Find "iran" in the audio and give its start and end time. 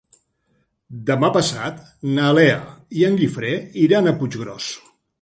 3.89-4.09